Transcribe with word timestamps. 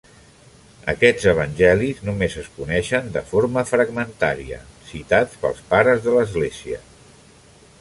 Aquests 0.93 1.25
evangelis 1.33 1.99
només 2.07 2.37
es 2.43 2.47
coneixen 2.55 3.11
de 3.17 3.23
forma 3.33 3.65
fragmentària, 3.73 4.59
citats 4.93 5.37
pels 5.45 5.61
pares 5.75 6.03
de 6.07 6.17
l'església. 6.17 6.81